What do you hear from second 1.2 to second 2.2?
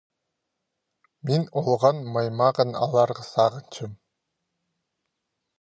Мин олған